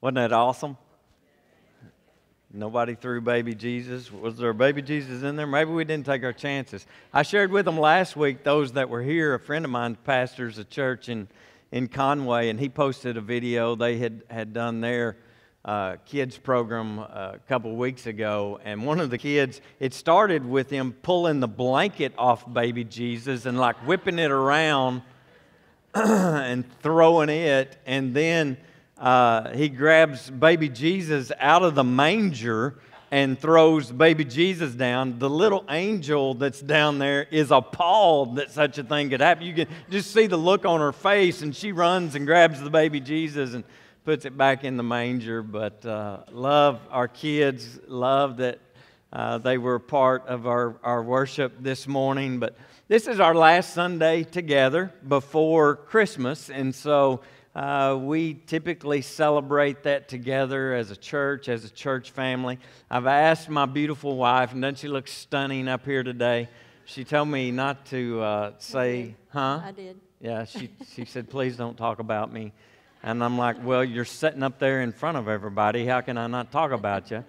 [0.00, 0.78] Wasn't that awesome?
[2.52, 4.10] Nobody threw baby Jesus.
[4.10, 5.46] Was there a baby Jesus in there?
[5.46, 6.86] Maybe we didn't take our chances.
[7.12, 10.56] I shared with them last week, those that were here, a friend of mine pastors
[10.56, 11.28] a church in,
[11.70, 15.18] in Conway, and he posted a video they had, had done their
[15.66, 17.04] uh, kids program uh,
[17.34, 18.58] a couple weeks ago.
[18.64, 23.44] And one of the kids, it started with him pulling the blanket off baby Jesus
[23.44, 25.02] and like whipping it around
[25.94, 27.76] and throwing it.
[27.84, 28.56] And then
[29.00, 32.76] uh, he grabs baby Jesus out of the manger
[33.10, 35.18] and throws baby Jesus down.
[35.18, 39.44] The little angel that's down there is appalled that such a thing could happen.
[39.46, 42.70] You can just see the look on her face, and she runs and grabs the
[42.70, 43.64] baby Jesus and
[44.04, 45.42] puts it back in the manger.
[45.42, 48.58] But uh, love our kids, love that
[49.12, 52.38] uh, they were part of our, our worship this morning.
[52.38, 52.54] But
[52.86, 57.22] this is our last Sunday together before Christmas, and so
[57.54, 62.58] uh, we typically celebrate that together as a church, as a church family.
[62.90, 66.48] I've asked my beautiful wife, and doesn't she look stunning up here today?
[66.84, 69.62] She told me not to uh, say, huh?
[69.64, 70.00] I did.
[70.20, 72.52] Yeah, she, she said, please don't talk about me.
[73.02, 75.86] And I'm like, well, you're sitting up there in front of everybody.
[75.86, 77.24] How can I not talk about you?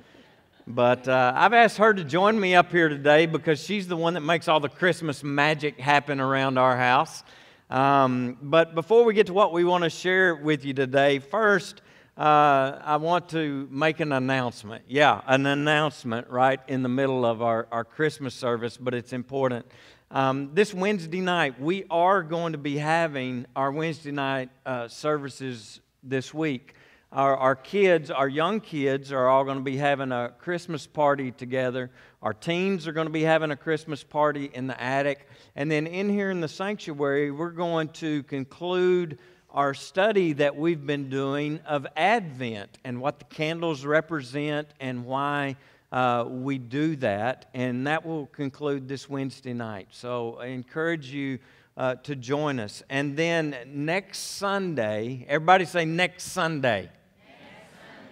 [0.67, 4.13] But uh, I've asked her to join me up here today because she's the one
[4.13, 7.23] that makes all the Christmas magic happen around our house.
[7.71, 11.81] Um, but before we get to what we want to share with you today, first,
[12.17, 14.83] uh, I want to make an announcement.
[14.89, 19.65] Yeah, an announcement right in the middle of our, our Christmas service, but it's important.
[20.11, 25.79] Um, this Wednesday night, we are going to be having our Wednesday night uh, services
[26.03, 26.73] this week.
[27.13, 31.31] Our, our kids, our young kids, are all going to be having a Christmas party
[31.31, 31.91] together.
[32.21, 35.27] Our teens are going to be having a Christmas party in the attic.
[35.53, 40.85] And then in here in the sanctuary, we're going to conclude our study that we've
[40.85, 45.57] been doing of Advent and what the candles represent and why
[45.91, 47.49] uh, we do that.
[47.53, 49.89] And that will conclude this Wednesday night.
[49.91, 51.39] So I encourage you
[51.75, 52.83] uh, to join us.
[52.89, 56.89] And then next Sunday, everybody say next Sunday.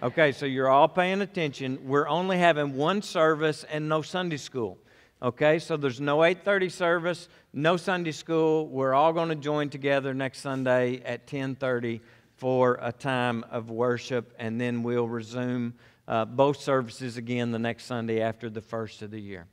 [0.02, 1.78] Okay, so you're all paying attention.
[1.84, 4.78] We're only having one service and no Sunday school.
[5.20, 8.66] Okay, so there's no 8:30 service, no Sunday school.
[8.68, 12.00] We're all going to join together next Sunday at 10:30
[12.36, 15.74] for a time of worship, and then we'll resume
[16.08, 19.48] uh, both services again the next Sunday after the first of the year.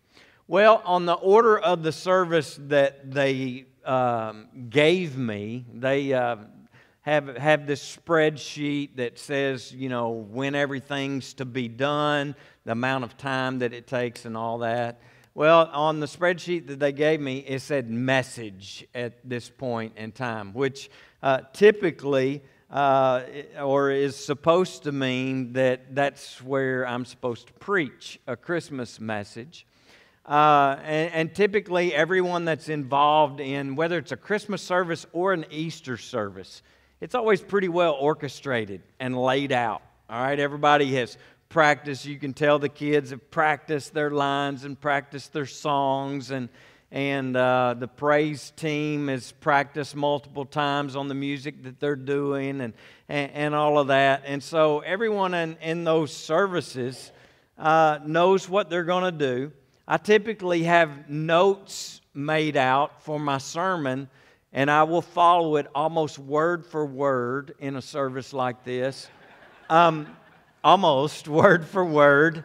[0.48, 6.38] Well, on the order of the service that they um, gave me, they uh,
[7.08, 12.36] have have this spreadsheet that says, you know, when everything's to be done,
[12.66, 15.00] the amount of time that it takes, and all that.
[15.34, 20.12] Well, on the spreadsheet that they gave me, it said message at this point in
[20.12, 20.90] time, which
[21.24, 23.22] uh, typically uh,
[23.64, 29.66] or is supposed to mean that that's where I'm supposed to preach a Christmas message.
[30.26, 35.46] Uh, and, and, typically, everyone that's involved in whether it's a Christmas service or an
[35.50, 36.62] Easter service,
[37.00, 39.82] it's always pretty well orchestrated and laid out.
[40.10, 41.18] All right, everybody has
[41.50, 42.06] practice.
[42.06, 46.50] You can tell the kids have practiced their lines and practiced their songs, and
[46.90, 52.62] and uh, the praise team has practiced multiple times on the music that they're doing,
[52.62, 52.74] and
[53.10, 54.24] and, and all of that.
[54.26, 57.12] And so everyone in, in those services
[57.58, 59.52] uh, knows what they're going to do.
[59.88, 64.10] I typically have notes made out for my sermon,
[64.54, 69.10] and I will follow it almost word for word in a service like this.
[69.70, 70.08] Um,
[70.64, 72.44] almost word for word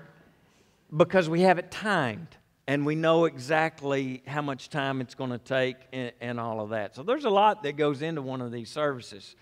[0.94, 2.36] because we have it timed
[2.66, 6.70] and we know exactly how much time it's going to take and, and, all of
[6.70, 6.94] that.
[6.94, 9.34] So there's a lot that goes into one of these services.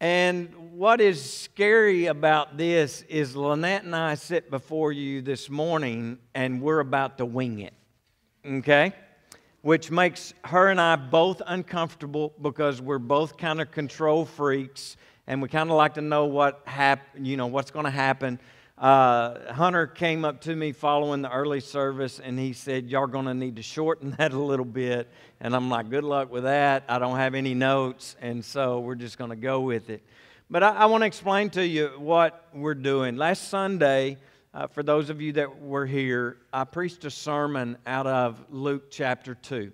[0.00, 6.18] And what is scary about this is Lynette and I sit before you this morning
[6.34, 7.74] and we're about to wing it.
[8.46, 8.92] Okay?
[9.62, 14.96] Which makes her and I both uncomfortable because we're both kind of control freaks
[15.26, 18.38] and we kind of like to know what hap- you know what's going to happen.
[18.78, 23.26] Uh, Hunter came up to me following the early service and he said, Y'all going
[23.26, 25.08] to need to shorten that a little bit.
[25.40, 26.84] And I'm like, Good luck with that.
[26.88, 30.02] I don't have any notes, and so we're just going to go with it.
[30.48, 33.16] But I, I want to explain to you what we're doing.
[33.16, 34.16] Last Sunday,
[34.54, 38.90] uh, for those of you that were here, I preached a sermon out of Luke
[38.90, 39.72] chapter 2.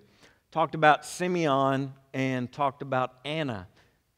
[0.51, 3.67] Talked about Simeon and talked about Anna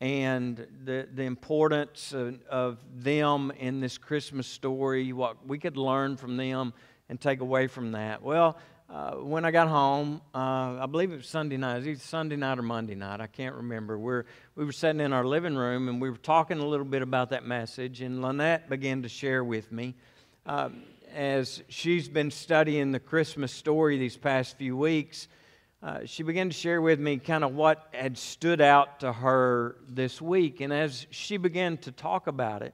[0.01, 6.17] and the, the importance of, of, them in this Christmas story, what we could learn
[6.17, 6.73] from them
[7.09, 8.21] and take away from that.
[8.21, 8.57] Well,
[8.89, 11.73] uh, when I got home, uh, I believe it was Sunday night.
[11.73, 13.21] It was either Sunday night or Monday night.
[13.21, 13.97] I can't remember.
[13.97, 14.25] We're,
[14.55, 17.31] we were sitting in our living room and we were talking a little bit about
[17.31, 18.01] that message.
[18.01, 19.95] And Lynette began to share with me
[20.47, 20.69] uh,
[21.13, 25.27] as she's been studying the Christmas story these past few weeks.
[25.83, 29.75] Uh, she began to share with me kind of what had stood out to her
[29.87, 30.61] this week.
[30.61, 32.73] And as she began to talk about it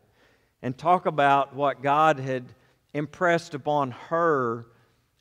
[0.61, 2.45] and talk about what God had
[2.93, 4.67] impressed upon her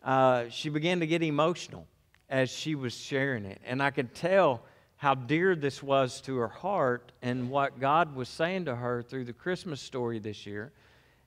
[0.05, 1.87] uh, she began to get emotional
[2.29, 3.61] as she was sharing it.
[3.65, 4.63] And I could tell
[4.97, 9.25] how dear this was to her heart and what God was saying to her through
[9.25, 10.73] the Christmas story this year.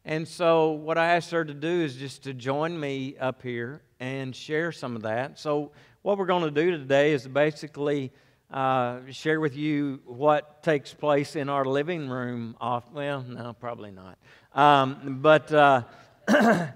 [0.07, 3.81] And so, what I asked her to do is just to join me up here
[4.00, 5.40] and share some of that.
[5.40, 5.72] So,
[6.04, 8.12] what we're going to do today is basically
[8.52, 12.56] uh, share with you what takes place in our living room.
[12.62, 14.19] Off, well, no, probably not.
[14.54, 15.81] Um, but uh,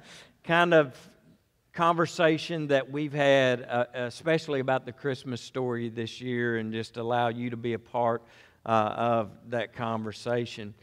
[0.43, 0.95] kind of
[1.71, 7.27] conversation that we've had, uh, especially about the Christmas story this year, and just allow
[7.27, 8.23] you to be a part
[8.65, 10.73] uh, of that conversation.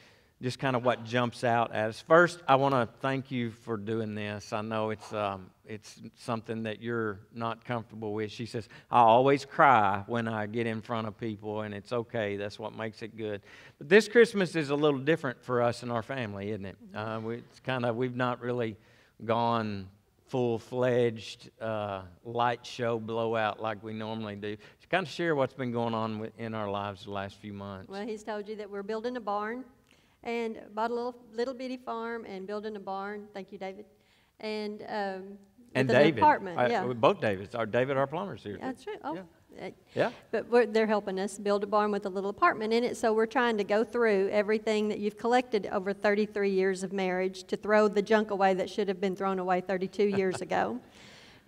[0.43, 2.05] Just kind of what jumps out at us.
[2.07, 4.53] First, I want to thank you for doing this.
[4.53, 8.31] I know it's um, it's something that you're not comfortable with.
[8.31, 12.37] She says, I always cry when I get in front of people, and it's okay.
[12.37, 13.41] That's what makes it good.
[13.79, 16.77] But this Christmas is a little different for us and our family, isn't it?
[16.95, 18.77] Uh, we, it's kind of, we've not really
[19.25, 19.89] gone
[20.29, 24.57] full fledged uh, light show blowout like we normally do.
[24.57, 27.89] To kind of share what's been going on in our lives the last few months.
[27.89, 29.65] Well, he's told you that we're building a barn
[30.27, 33.29] and bought a little, little bitty farm and building a barn.
[33.33, 33.87] Thank you, David.
[34.41, 35.39] And um,
[35.75, 36.85] and David, apartment, I, yeah.
[36.85, 37.55] Both Davids.
[37.55, 38.59] Our David, our plumber's here.
[38.61, 38.97] That's true.
[39.05, 39.71] Oh, yeah.
[39.95, 40.11] Yeah.
[40.31, 42.97] But they're helping us build a barn with a little apartment in it.
[42.97, 47.45] So we're trying to go through everything that you've collected over 33 years of marriage
[47.45, 50.81] to throw the junk away that should have been thrown away 32 years ago.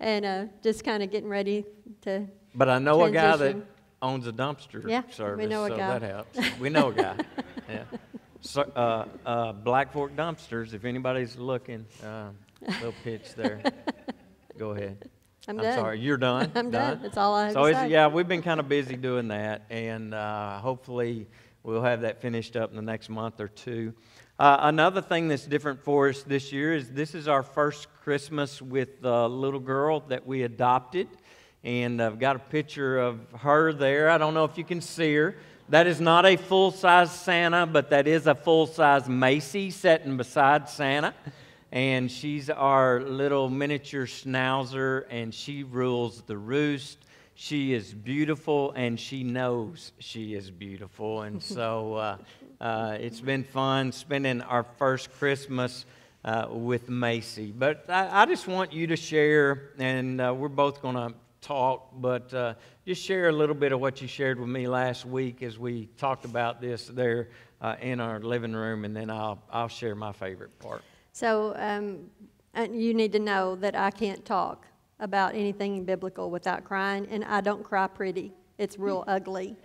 [0.00, 1.64] And uh, just kind of getting ready
[2.02, 2.28] to.
[2.54, 3.16] But I know transition.
[3.16, 3.56] a guy that
[4.00, 5.42] owns a dumpster yeah, service.
[5.42, 5.98] We know a so guy.
[5.98, 6.58] that helps.
[6.60, 7.16] We know a guy.
[7.68, 7.82] yeah.
[8.40, 12.30] So, uh, uh, Black Fork Dumpsters, if anybody's looking, uh,
[12.66, 13.60] little pitch there.
[14.58, 15.10] Go ahead.
[15.48, 15.66] I'm, done.
[15.66, 15.78] I'm done.
[15.80, 16.52] sorry, you're done.
[16.54, 16.72] I'm done.
[16.72, 17.02] done.
[17.02, 17.88] That's all I have so to say.
[17.88, 21.26] yeah, we've been kind of busy doing that, and uh, hopefully
[21.64, 23.92] we'll have that finished up in the next month or two.
[24.38, 28.62] Uh, another thing that's different for us this year is this is our first Christmas
[28.62, 31.08] with the little girl that we adopted,
[31.64, 34.08] and I've got a picture of her there.
[34.08, 35.36] I don't know if you can see her.
[35.70, 40.16] That is not a full size Santa, but that is a full size Macy sitting
[40.16, 41.14] beside Santa
[41.70, 46.98] and she's our little miniature schnauzer, and she rules the roost.
[47.34, 51.22] She is beautiful, and she knows she is beautiful.
[51.22, 52.16] And so uh,
[52.60, 55.84] uh, it's been fun spending our first Christmas
[56.24, 57.52] uh, with Macy.
[57.56, 61.90] But I, I, just want you to share, and uh, we're both going to talk,
[61.94, 62.54] but uh,
[62.86, 65.86] just share a little bit of what you shared with me last week as we
[65.96, 67.28] talked about this there
[67.60, 70.82] uh, in our living room, and then I'll, I'll share my favorite part.
[71.12, 72.10] So um,
[72.72, 74.66] you need to know that I can't talk
[75.00, 78.32] about anything biblical without crying, and I don't cry pretty.
[78.58, 79.56] It's real ugly.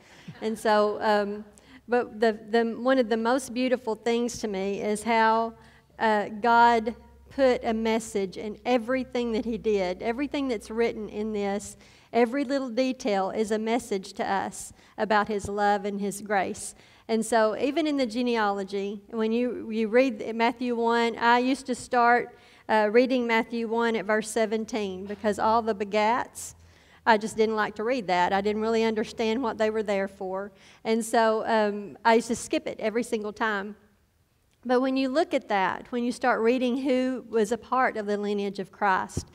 [0.42, 1.46] And so, um,
[1.88, 5.54] but the, the, one of the most beautiful things to me is how
[6.00, 6.96] uh, God
[7.36, 10.02] put a message in everything that He did.
[10.02, 11.78] Everything that's written in this,
[12.12, 16.76] every little detail is a message to us about His love and His grace.
[17.08, 21.76] And so, even in the genealogy, when you, you read Matthew 1, I used to
[21.76, 22.38] start
[22.70, 26.56] uh, reading Matthew 1 at verse 17 because all the begats,
[27.06, 28.32] I just didn't like to read that.
[28.32, 30.54] I didn't really understand what they were there for.
[30.86, 33.76] And so, um, I used to skip it every single time.
[34.66, 38.06] But when you look at that, when you start reading who was a part of
[38.06, 39.28] the lineage of Christ,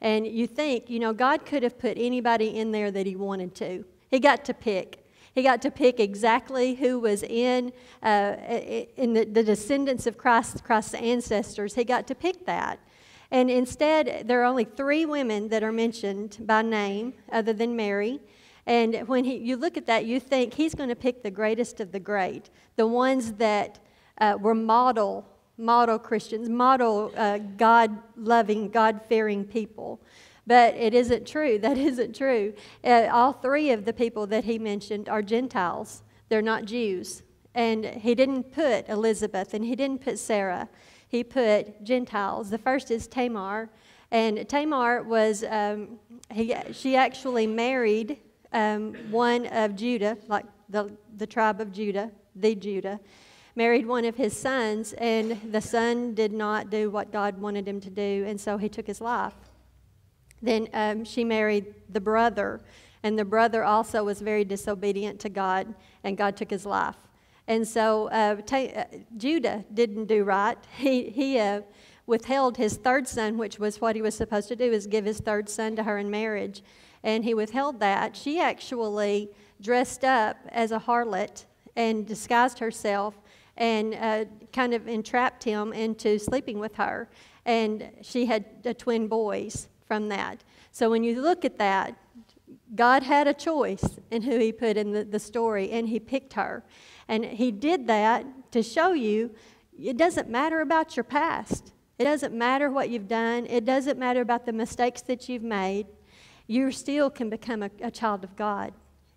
[0.00, 3.54] and you think, you know, God could have put anybody in there that He wanted
[3.56, 5.02] to, He got to pick.
[5.34, 8.36] He got to pick exactly who was in, uh,
[8.96, 11.74] in the, the descendants of Christ, Christ's ancestors.
[11.74, 12.78] He got to pick that.
[13.30, 18.20] And instead, there are only three women that are mentioned by name other than Mary.
[18.64, 21.80] And when he, you look at that, you think he's going to pick the greatest
[21.80, 23.78] of the great, the ones that
[24.18, 25.26] uh, were model,
[25.58, 30.00] model Christians, model uh, God loving, God fearing people.
[30.46, 31.58] But it isn't true.
[31.66, 32.54] That isn't true.
[32.84, 37.22] Uh, all three of the people that he mentioned are Gentiles, they're not Jews.
[37.54, 40.68] And he didn't put Elizabeth and he didn't put Sarah.
[41.08, 42.50] He put Gentiles.
[42.50, 43.70] The first is Tamar.
[44.10, 45.98] And Tamar was, um,
[46.32, 48.18] he, she actually married
[48.52, 53.00] um, one of Judah, like the, the tribe of Judah, the Judah,
[53.56, 57.80] married one of his sons, and the son did not do what God wanted him
[57.80, 59.34] to do, and so he took his life.
[60.42, 62.60] Then um, she married the brother,
[63.02, 66.96] and the brother also was very disobedient to God, and God took his life.
[67.48, 68.84] And so uh, uh,
[69.16, 70.58] Judah didn't do right.
[70.76, 71.62] He, he uh,
[72.06, 75.20] withheld his third son, which was what he was supposed to do, is give his
[75.20, 76.62] third son to her in marriage.
[77.02, 78.16] And he withheld that.
[78.16, 81.44] She actually dressed up as a harlot
[81.76, 83.20] and disguised herself
[83.56, 87.08] and uh, kind of entrapped him into sleeping with her.
[87.44, 90.42] And she had uh, twin boys from that.
[90.72, 91.96] So when you look at that,
[92.74, 96.32] God had a choice in who He put in the, the story, and He picked
[96.34, 96.64] her.
[97.08, 99.30] And He did that to show you
[99.78, 101.72] it doesn't matter about your past.
[101.98, 103.46] It doesn't matter what you've done.
[103.46, 105.86] It doesn't matter about the mistakes that you've made.
[106.46, 108.72] You still can become a, a child of God.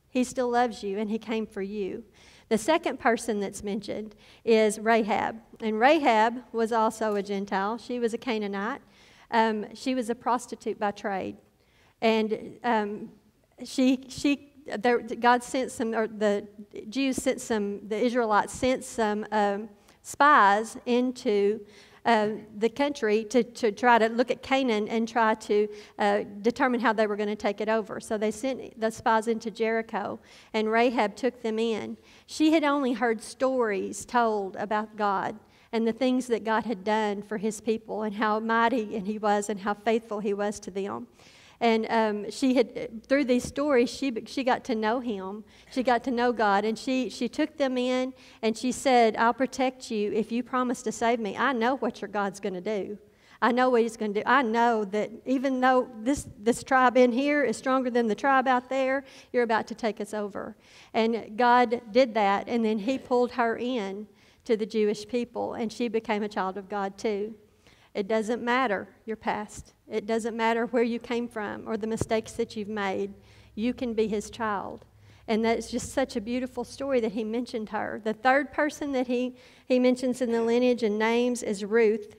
[0.09, 2.03] He still loves you, and He came for you.
[2.49, 5.37] The second person that's mentioned is Rahab.
[5.61, 7.77] And Rahab was also a Gentile.
[7.77, 8.81] She was a Canaanite.
[9.31, 11.37] Um, she was a prostitute by trade.
[12.01, 13.11] And um,
[13.63, 16.47] she, she, there, God sent some, or the
[16.89, 19.69] Jews sent some, the Israelites sent some um,
[20.01, 21.59] spies into
[22.05, 26.79] uh, the country to, to try to look at Canaan and try to uh, determine
[26.79, 27.99] how they were going to take it over.
[27.99, 30.19] So they sent the spies into Jericho,
[30.53, 31.97] and Rahab took them in.
[32.25, 35.37] She had only heard stories told about God
[35.71, 39.17] and the things that God had done for his people and how mighty and he
[39.17, 41.07] was and how faithful he was to them.
[41.61, 45.43] And um, she had, through these stories, she, she got to know him.
[45.71, 46.63] She got to know God.
[46.63, 50.81] And she, she took them in and she said, I'll protect you if you promise
[50.83, 51.35] to save me.
[51.35, 52.97] I know what your God's going to do.
[53.41, 54.23] I know what he's going to do.
[54.25, 58.47] I know that even though this, this tribe in here is stronger than the tribe
[58.47, 60.57] out there, you're about to take us over.
[60.93, 64.07] And God did that, and then he pulled her in
[64.43, 67.33] to the Jewish people, and she became a child of God too.
[67.99, 72.31] It doesn't matter your past, it doesn't matter where you came from or the mistakes
[72.31, 73.13] that you've made.
[73.55, 74.85] You can be his child.
[75.27, 77.99] And that's just such a beautiful story that he mentioned her.
[78.01, 82.15] The third person that he, he mentions in the lineage and names is Ruth.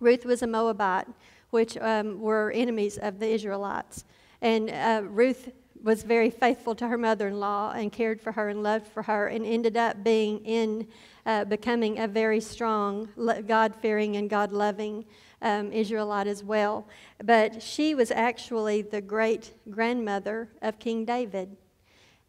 [0.00, 1.08] Ruth was a Moabite,
[1.50, 4.02] which um, were enemies of the Israelites.
[4.40, 5.50] And uh, Ruth
[5.82, 9.02] was very faithful to her mother in law and cared for her and loved for
[9.02, 10.88] her and ended up being in
[11.24, 13.08] uh, becoming a very strong,
[13.46, 15.04] God fearing, and God loving
[15.42, 16.88] um, Israelite as well.
[17.22, 21.56] But she was actually the great grandmother of King David.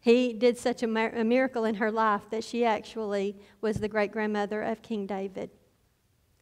[0.00, 4.12] He did such a, a miracle in her life that she actually was the great
[4.12, 5.50] grandmother of King David.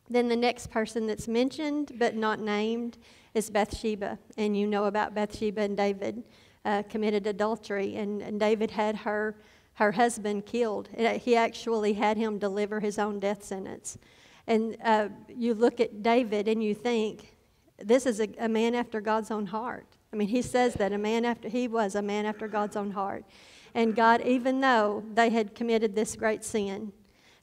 [0.09, 2.99] Then the next person that's mentioned but not named
[3.35, 4.19] is Bathsheba.
[4.37, 6.23] And you know about Bathsheba and David
[6.67, 9.37] uh, committed adultery, and, and David had her
[9.77, 10.89] her husband killed.
[10.97, 13.99] He actually had him deliver his own death sentence.
[14.47, 17.37] And uh, you look at David and you think,
[17.79, 19.87] this is a, a, man after God's own heart.
[20.15, 22.93] I mean, he says that a man after he was a man after God's own
[22.93, 23.27] heart.
[23.75, 26.93] And God, even though they had committed this great sin,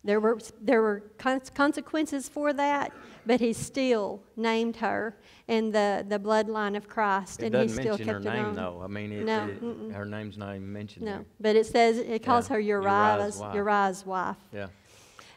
[0.04, 2.92] there were, there were consequences for that,
[3.26, 5.16] but he still named her
[5.48, 8.54] in the, the bloodline of Christ, it and he still kept her name on.
[8.56, 8.82] though.
[8.84, 11.26] I mean, it, No, it- her name's not even mentioned No, there.
[11.40, 13.56] but it says it calls Yeah, her Uriah's Uriah's, wife.
[13.56, 14.38] Uriah's wife.
[14.54, 14.68] Yeah.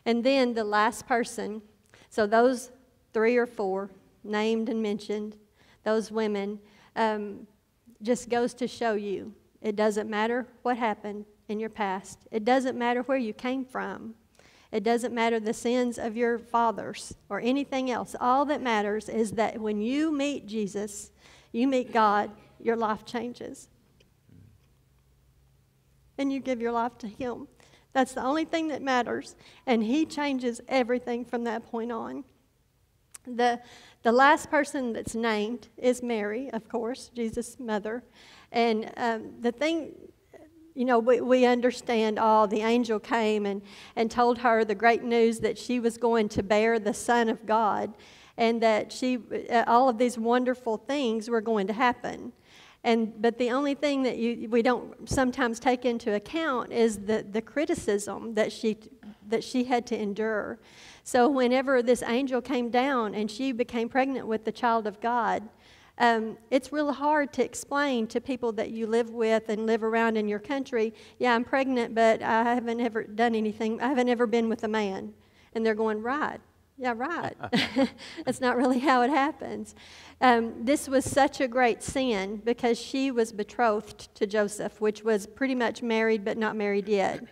[0.04, 1.62] And then the last person,
[2.10, 2.70] so those
[3.12, 3.90] three or four
[4.22, 5.36] named and mentioned,
[5.84, 6.58] those women,
[6.94, 7.46] um,
[8.02, 12.76] just goes to show you it doesn't matter what happened in your past, it doesn't
[12.78, 14.14] matter where you came from.
[14.72, 18.16] It doesn't matter the sins of your fathers or anything else.
[18.20, 21.10] All that matters is that when you meet Jesus,
[21.52, 22.30] you meet God,
[22.60, 23.68] your life changes.
[26.18, 27.48] And you give your life to Him.
[27.92, 29.36] That's the only thing that matters.
[29.66, 32.24] And He changes everything from that point on.
[33.26, 33.60] The,
[34.02, 38.04] the last person that's named is Mary, of course, Jesus' mother.
[38.52, 39.94] And um, the thing
[40.76, 42.44] you know, we, we understand all.
[42.44, 43.62] Oh, the angel came and,
[43.96, 47.46] and told her the great news that she was going to bear the Son of
[47.46, 47.94] God
[48.36, 49.18] and that she,
[49.50, 52.32] uh, all of these wonderful things were going to happen.
[52.84, 57.24] And, but the only thing that you, we don't sometimes take into account is the,
[57.28, 58.76] the criticism that she,
[59.28, 60.58] that she had to endure.
[61.02, 65.48] So, whenever this angel came down and she became pregnant with the child of God,
[65.98, 70.16] um, it's really hard to explain to people that you live with and live around
[70.16, 74.26] in your country, yeah, I'm pregnant, but I haven't ever done anything, I haven't ever
[74.26, 75.14] been with a man.
[75.54, 76.40] And they're going, right.
[76.76, 77.34] Yeah, right.
[78.26, 79.74] That's not really how it happens.
[80.20, 85.26] Um, this was such a great sin because she was betrothed to Joseph, which was
[85.26, 87.24] pretty much married but not married yet.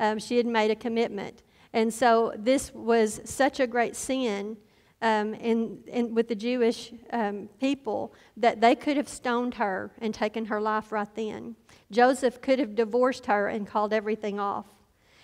[0.00, 1.42] Um, she had made a commitment.
[1.72, 4.56] And so this was such a great sin
[5.02, 10.12] um, in, in, with the Jewish um, people that they could have stoned her and
[10.12, 11.56] taken her life right then.
[11.90, 14.66] Joseph could have divorced her and called everything off.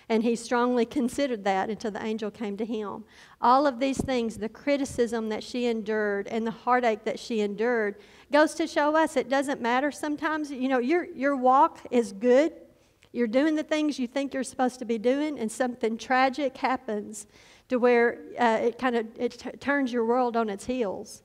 [0.09, 3.03] And he strongly considered that until the angel came to him.
[3.41, 7.95] All of these things, the criticism that she endured and the heartache that she endured,
[8.31, 10.49] goes to show us it doesn't matter sometimes.
[10.49, 12.53] You know, your, your walk is good.
[13.11, 17.27] You're doing the things you think you're supposed to be doing, and something tragic happens
[17.69, 21.23] to where uh, it kind of it t- turns your world on its heels.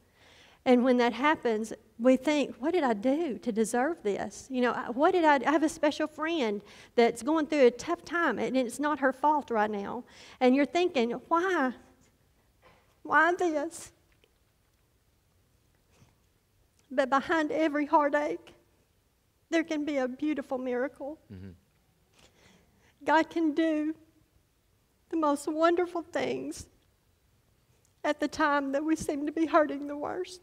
[0.65, 4.47] And when that happens, we think, what did I do to deserve this?
[4.49, 6.63] You know, what did I, I have a special friend
[6.95, 10.05] that's going through a tough time and it's not her fault right now.
[10.41, 11.73] And you're thinking, why?
[13.03, 13.91] Why this?
[16.91, 18.55] But behind every heartache,
[19.51, 21.19] there can be a beautiful miracle.
[21.33, 21.51] Mm-hmm.
[23.05, 23.95] God can do
[25.13, 26.67] the most wonderful things
[28.03, 30.41] at the time that we seem to be hurting the worst.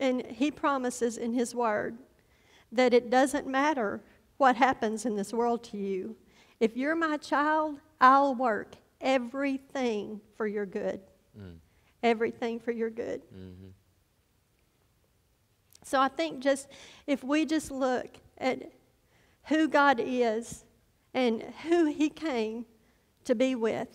[0.00, 1.98] And He promises in His Word
[2.72, 4.00] that it doesn't matter
[4.38, 6.16] what happens in this world to you.
[6.58, 11.00] If you're my child, I'll work everything for your good.
[11.38, 11.56] Mm.
[12.02, 13.22] Everything for your good.
[13.26, 13.68] Mm-hmm.
[15.84, 16.68] So I think just
[17.06, 18.08] if we just look
[18.38, 18.72] at
[19.44, 20.64] who God is
[21.14, 22.66] and who He came
[23.24, 23.88] to be with,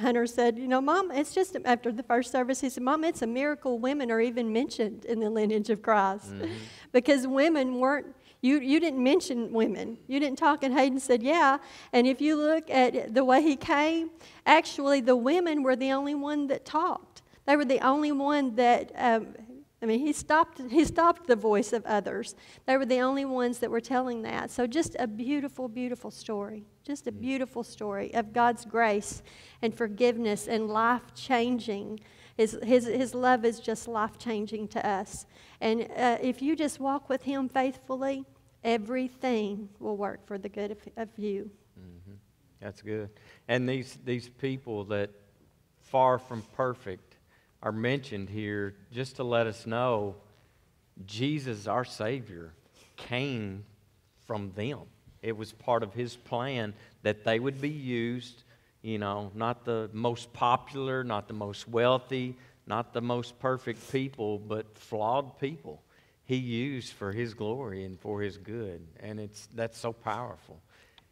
[0.00, 3.22] Hunter said, You know, Mom, it's just after the first service, he said, Mom, it's
[3.22, 6.32] a miracle women are even mentioned in the lineage of Christ.
[6.32, 6.52] Mm-hmm.
[6.92, 8.06] because women weren't,
[8.40, 9.98] you, you didn't mention women.
[10.08, 11.58] You didn't talk, and Hayden said, Yeah.
[11.92, 14.10] And if you look at the way he came,
[14.46, 17.22] actually, the women were the only one that talked.
[17.46, 19.34] They were the only one that um,
[19.82, 22.36] I mean, he stopped, he stopped the voice of others.
[22.66, 24.50] They were the only ones that were telling that.
[24.50, 26.64] So, just a beautiful, beautiful story.
[26.84, 29.22] Just a beautiful story of God's grace
[29.60, 31.98] and forgiveness and life changing.
[32.36, 35.26] His, his, his love is just life changing to us.
[35.60, 38.24] And uh, if you just walk with Him faithfully,
[38.62, 41.50] everything will work for the good of, of you.
[41.78, 42.14] Mm-hmm.
[42.60, 43.10] That's good.
[43.48, 45.10] And these, these people that
[45.80, 47.11] far from perfect,
[47.62, 50.16] are mentioned here just to let us know
[51.06, 52.52] Jesus, our Savior,
[52.96, 53.64] came
[54.26, 54.80] from them.
[55.22, 58.42] It was part of His plan that they would be used,
[58.82, 64.38] you know, not the most popular, not the most wealthy, not the most perfect people,
[64.38, 65.82] but flawed people.
[66.24, 68.86] He used for His glory and for His good.
[69.00, 70.60] And it's, that's so powerful.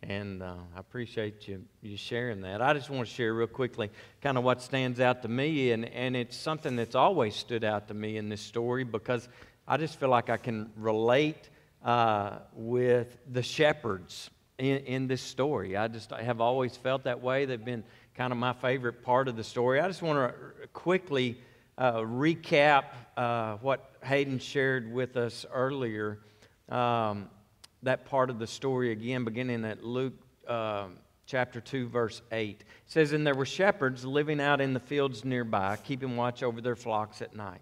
[0.02, 2.62] And uh, I appreciate you, you sharing that.
[2.62, 3.90] I just want to share real quickly
[4.22, 7.88] kind of what stands out to me, and, and it's something that's always stood out
[7.88, 9.28] to me in this story because
[9.68, 11.50] I just feel like I can relate
[11.84, 15.76] uh, with the shepherds in, in this story.
[15.76, 17.44] I just I have always felt that way.
[17.44, 17.84] They've been
[18.14, 19.80] kind of my favorite part of the story.
[19.80, 21.38] I just want to quickly
[21.78, 22.84] uh, recap
[23.16, 26.20] uh, what Hayden shared with us earlier.
[26.68, 27.28] Um,
[27.82, 30.14] that part of the story again, beginning at Luke
[30.46, 30.86] uh,
[31.26, 32.60] chapter 2, verse 8.
[32.60, 36.60] It says, And there were shepherds living out in the fields nearby, keeping watch over
[36.60, 37.60] their flocks at night.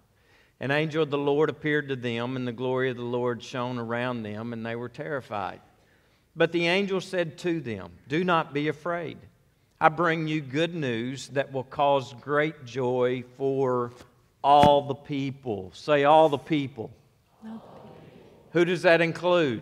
[0.59, 3.77] An angel of the Lord appeared to them, and the glory of the Lord shone
[3.77, 5.61] around them, and they were terrified.
[6.35, 9.17] But the angel said to them, Do not be afraid.
[9.79, 13.93] I bring you good news that will cause great joy for
[14.43, 15.71] all the people.
[15.73, 16.91] Say, all the people.
[17.45, 18.21] All the people.
[18.51, 19.61] Who does that include?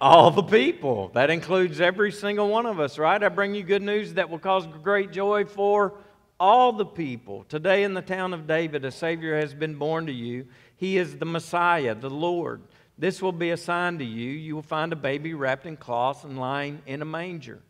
[0.00, 1.10] All the people.
[1.14, 3.22] That includes every single one of us, right?
[3.22, 5.94] I bring you good news that will cause great joy for
[6.38, 7.44] all the people.
[7.48, 10.46] Today in the town of David, a Savior has been born to you.
[10.76, 12.62] He is the Messiah, the Lord.
[12.98, 14.30] This will be a sign to you.
[14.30, 17.60] You will find a baby wrapped in cloths and lying in a manger.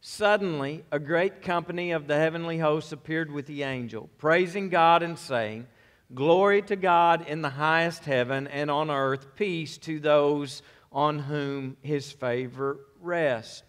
[0.00, 5.18] Suddenly, a great company of the heavenly hosts appeared with the angel, praising God and
[5.18, 5.66] saying,
[6.14, 10.62] Glory to God in the highest heaven, and on earth peace to those
[10.94, 13.64] on whom his favor rests.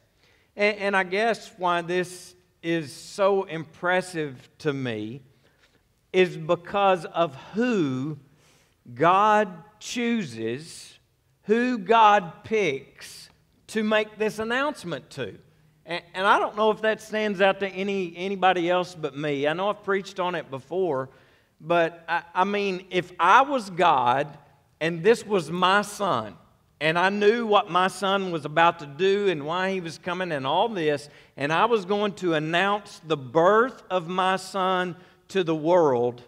[0.56, 5.22] And, and I guess why this is so impressive to me
[6.14, 8.18] is because of who
[8.94, 10.98] God chooses,
[11.44, 13.30] who God picks
[13.68, 15.38] to make this announcement to.
[15.86, 19.48] And, and, I don't know if that stands out to any, anybody else but me.
[19.48, 21.10] I know I've preached on it before,
[21.62, 24.38] but I, I mean, if I was God
[24.80, 26.36] and this was my son,
[26.82, 30.32] and I knew what my son was about to do and why he was coming
[30.32, 34.96] and all this, and I was going to announce the birth of my son
[35.30, 36.22] to the world,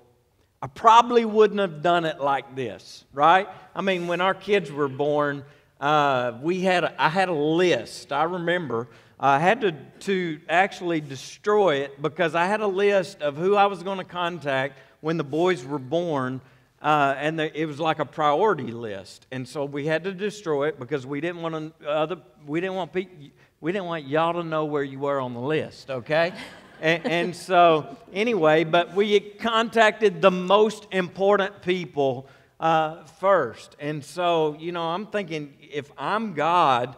[0.62, 3.48] I probably wouldn't have done it like this, right?
[3.76, 5.44] I mean, when our kids were born,
[5.80, 8.12] uh, we had a, I had a list.
[8.12, 8.88] I remember
[9.20, 13.66] I had to, to actually destroy it because I had a list of who I
[13.66, 16.40] was going to contact when the boys were born.
[16.82, 20.68] Uh, and the, it was like a priority list, and so we had to destroy
[20.68, 23.16] it because we didn't want to other we didn't want people
[23.62, 26.34] we didn't want y'all to know where you were on the list, okay?
[26.82, 32.28] and, and, so anyway, but we contacted the most important people
[32.60, 36.96] uh, first, and so you know I'm thinking if I'm God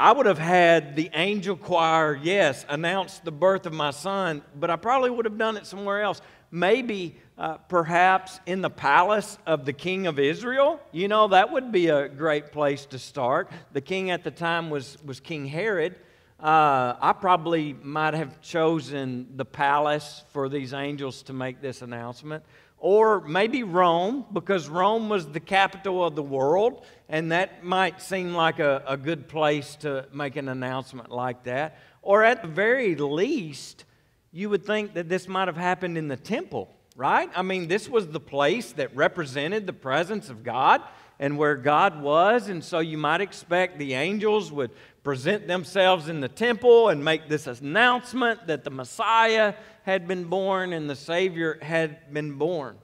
[0.00, 4.70] I would have had the angel choir, yes, announce the birth of my son, but
[4.70, 6.22] I probably would have done it somewhere else.
[6.50, 10.78] Maybe, uh, perhaps, in the palace of the king of Israel.
[10.92, 13.50] You know, that would be a great place to start.
[13.72, 15.96] The king at the time was, was King Herod.
[16.38, 22.44] Uh, I probably might have chosen the palace for these angels to make this announcement
[22.80, 28.32] or maybe Rome, because Rome was the capital of the world, and that might seem
[28.32, 31.78] like a, a good place to make an announcement like that.
[32.00, 33.84] Or at the very least,
[34.32, 37.30] you would think that this might have happened in the temple, right?
[37.34, 40.82] I mean, this was the place that represented the presence of God
[41.18, 44.70] and where God was, and so you might expect the angels would
[45.02, 50.74] present themselves in the temple and make this announcement that the Messiah had been born
[50.74, 52.76] and the Savior had been born.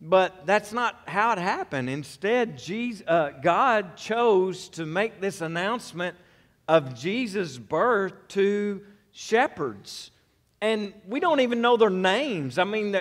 [0.00, 1.90] But that's not how it happened.
[1.90, 6.16] Instead, Jesus, uh, God chose to make this announcement
[6.68, 10.12] of Jesus' birth to shepherds.
[10.64, 12.56] And we don't even know their names.
[12.56, 12.96] I mean,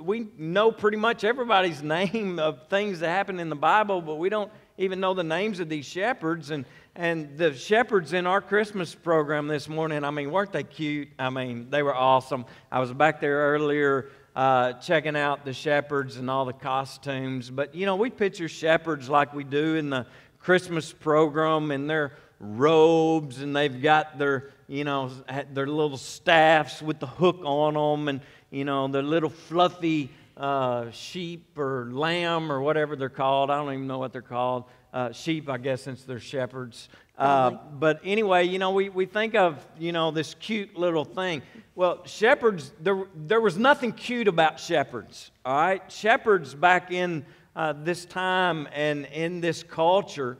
[0.00, 4.28] we know pretty much everybody's name of things that happen in the Bible, but we
[4.28, 6.50] don't even know the names of these shepherds.
[6.50, 6.64] And
[6.96, 11.10] and the shepherds in our Christmas program this morning, I mean, weren't they cute?
[11.16, 12.44] I mean, they were awesome.
[12.72, 17.50] I was back there earlier uh, checking out the shepherds and all the costumes.
[17.50, 20.06] But, you know, we picture shepherds like we do in the
[20.40, 25.10] Christmas program in their robes and they've got their, you know,
[25.52, 28.20] their little staffs with the hook on them and,
[28.50, 33.50] you know, their little fluffy uh, sheep or lamb or whatever they're called.
[33.50, 36.88] I don't even know what they're called uh, sheep, I guess, since they're shepherds.
[37.18, 41.42] Uh, but anyway, you know, we, we think of, you know, this cute little thing.
[41.74, 45.90] Well, shepherds, there, there was nothing cute about shepherds, all right?
[45.90, 50.36] Shepherds back in uh, this time and in this culture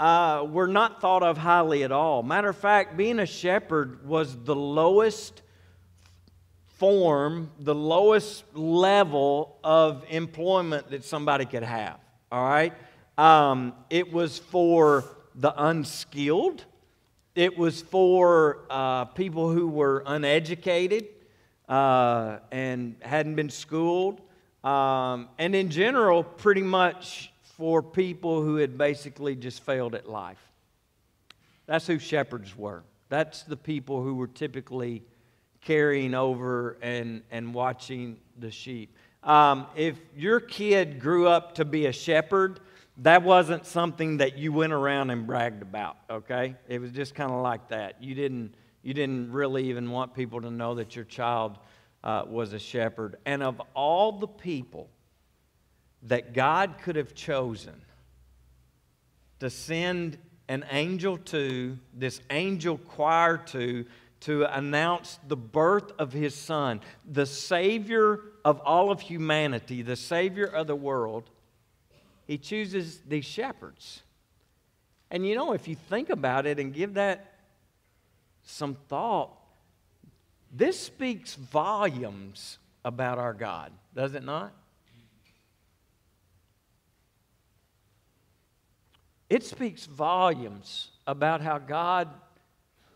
[0.00, 2.22] uh, were not thought of highly at all.
[2.22, 5.42] Matter of fact, being a shepherd was the lowest
[6.78, 11.98] form, the lowest level of employment that somebody could have,
[12.32, 12.72] all right?
[13.18, 16.64] Um, it was for the unskilled.
[17.34, 21.08] It was for uh, people who were uneducated
[21.68, 24.22] uh, and hadn't been schooled.
[24.64, 27.29] Um, and in general, pretty much
[27.60, 30.40] for people who had basically just failed at life.
[31.66, 32.84] That's who shepherds were.
[33.10, 35.02] That's the people who were typically
[35.60, 38.96] carrying over and, and watching the sheep.
[39.22, 42.60] Um, if your kid grew up to be a shepherd,
[42.96, 46.56] that wasn't something that you went around and bragged about, okay?
[46.66, 48.02] It was just kind of like that.
[48.02, 51.58] You didn't, you didn't really even want people to know that your child
[52.04, 53.16] uh, was a shepherd.
[53.26, 54.88] And of all the people
[56.04, 57.80] that God could have chosen
[59.40, 63.84] to send an angel to, this angel choir to,
[64.20, 70.46] to announce the birth of his son, the Savior of all of humanity, the Savior
[70.46, 71.30] of the world,
[72.26, 74.02] he chooses these shepherds.
[75.10, 77.34] And you know, if you think about it and give that
[78.42, 79.30] some thought,
[80.52, 84.52] this speaks volumes about our God, does it not?
[89.30, 92.08] It speaks volumes about how God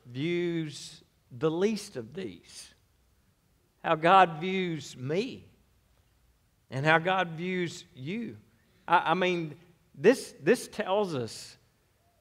[0.04, 2.74] views the least of these,
[3.84, 5.46] how God views me,
[6.72, 8.36] and how God views you.
[8.86, 9.54] I, I mean,
[9.94, 11.56] this, this tells us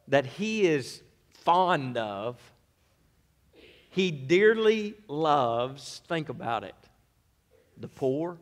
[0.08, 1.02] that he is
[1.44, 2.40] fond of,
[3.90, 6.76] he dearly loves, think about it,
[7.78, 8.38] the poor,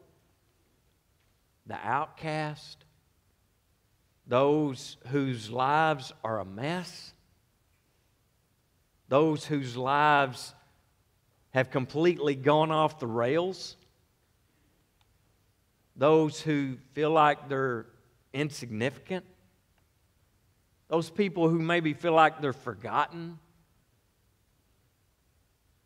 [1.65, 2.84] the outcast,
[4.32, 7.12] those whose lives are a mess,
[9.10, 10.56] those whose lives
[11.50, 13.76] have completely gone off the rails,
[15.98, 17.88] those who feel like they're
[18.32, 19.26] insignificant,
[20.88, 23.38] those people who maybe feel like they're forgotten,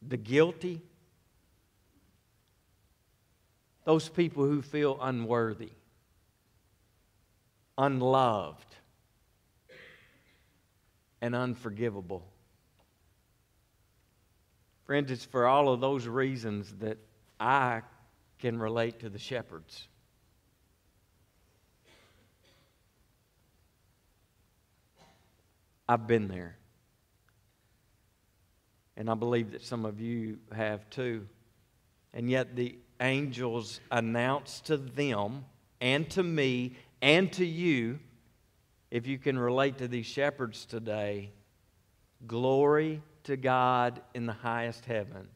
[0.07, 0.83] the guilty,
[3.85, 5.71] those people who feel unworthy,
[7.77, 8.75] unloved.
[11.21, 12.23] and unforgivable.
[14.85, 16.99] Friends, it's for all of those reasons that
[17.39, 17.81] I
[18.37, 19.87] can relate to the shepherds.
[25.89, 26.57] I've been there.
[28.97, 31.27] And I believe that some of you have too.
[32.13, 35.45] And yet the angels announced to them
[35.81, 37.99] and to me and to you,
[38.89, 41.29] if you can relate to these shepherds today,
[42.25, 45.27] glory to God in the highest heaven,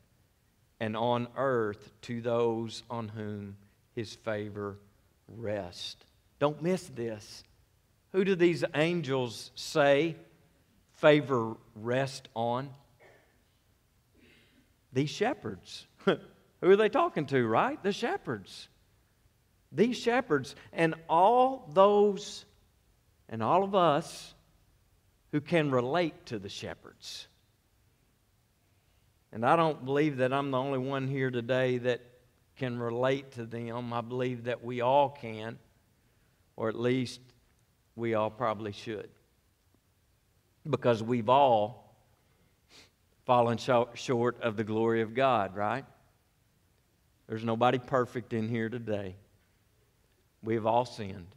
[0.80, 3.56] and on earth to those on whom
[3.94, 4.80] his favor
[5.28, 6.04] rests.
[6.40, 7.44] Don't miss this.
[8.14, 10.16] Who do these angels say
[10.94, 12.72] favor rest on?
[14.92, 15.86] These shepherds.
[16.06, 16.18] Who
[16.64, 17.82] are they talking to, right?
[17.84, 18.70] The shepherds.
[19.72, 22.46] These shepherds and all those
[23.30, 24.34] and all of us
[25.32, 27.28] who can relate to the shepherds.
[29.32, 32.02] And I don't believe that I'm the only one here today that
[32.58, 33.94] can relate to them.
[33.94, 35.60] I believe that we all can,
[36.56, 37.22] or at least
[37.96, 39.10] we all probably should.
[40.68, 41.96] Because we've all
[43.26, 43.60] fallen
[43.94, 45.86] short of the glory of God, right?
[47.28, 49.16] There's nobody perfect in here today.
[50.42, 51.36] We've all sinned,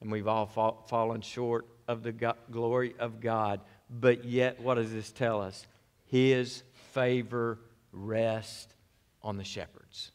[0.00, 3.60] and we've all fa- fallen short of the glory of God.
[3.88, 5.66] But yet, what does this tell us?
[6.06, 7.58] His favor
[7.92, 8.74] rests
[9.22, 10.12] on the shepherds.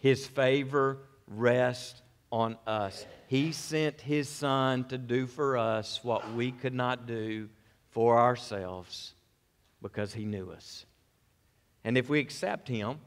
[0.00, 3.06] His favor rests on us.
[3.28, 7.48] He sent His Son to do for us what we could not do
[7.90, 9.14] for ourselves
[9.80, 10.86] because He knew us.
[11.84, 12.98] And if we accept Him,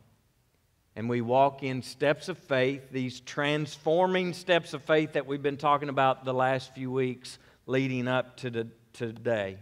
[1.00, 5.56] and we walk in steps of faith, these transforming steps of faith that we've been
[5.56, 9.60] talking about the last few weeks leading up to, today.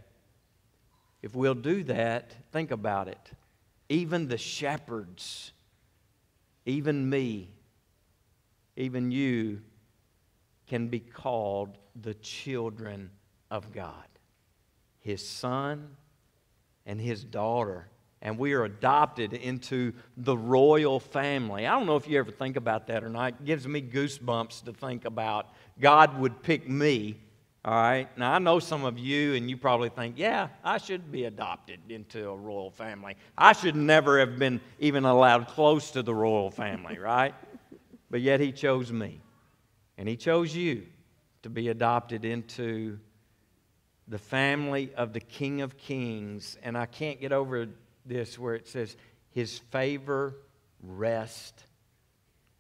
[1.22, 3.20] If we'll do that, think about it.
[3.88, 5.52] Even the shepherds,
[6.66, 7.52] even me,
[8.76, 9.62] even you
[10.66, 13.12] can be called the children
[13.52, 14.08] of God.
[15.02, 15.98] His son
[16.88, 17.90] and his daughter
[18.22, 21.68] and we are adopted into the royal family.
[21.68, 23.34] I don't know if you ever think about that or not.
[23.34, 25.48] It gives me goosebumps to think about
[25.80, 27.20] God would pick me.
[27.64, 28.08] All right.
[28.18, 31.80] Now, I know some of you, and you probably think, yeah, I should be adopted
[31.90, 33.18] into a royal family.
[33.38, 37.36] I should never have been even allowed close to the royal family, right?
[38.10, 39.20] but yet, He chose me.
[39.98, 40.86] And He chose you
[41.44, 43.00] to be adopted into
[44.08, 46.58] the family of the King of Kings.
[46.64, 47.68] And I can't get over
[48.08, 48.96] this where it says,
[49.32, 50.36] His favor
[50.82, 51.64] rest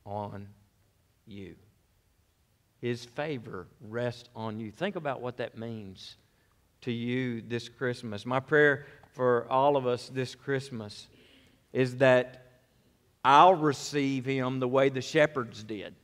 [0.06, 0.48] on
[1.26, 1.56] you.
[2.82, 4.72] His favor rest on you.
[4.72, 6.18] Think about what that means
[6.82, 8.26] to you this Christmas.
[8.26, 11.08] My prayer for all of us this Christmas
[11.74, 12.44] is that
[13.26, 15.96] I'll receive him the way the shepherds did.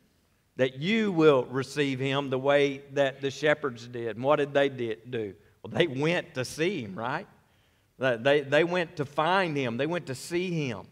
[0.58, 4.17] That you will receive him the way that the shepherds did.
[4.17, 5.34] And what did they do?
[5.63, 7.27] Well, they went to see him, right?
[7.99, 10.88] They, they went to find him, they went to see him.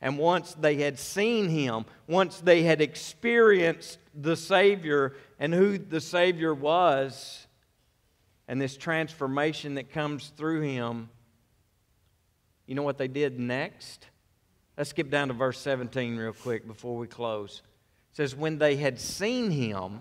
[0.00, 6.00] And once they had seen him, once they had experienced the Savior and who the
[6.00, 7.46] Savior was,
[8.46, 11.08] and this transformation that comes through him,
[12.66, 14.06] you know what they did next?
[14.76, 17.62] Let's skip down to verse 17 real quick before we close.
[18.12, 20.00] It says, When they had seen him,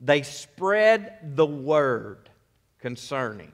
[0.00, 2.30] they spread the word
[2.80, 3.52] concerning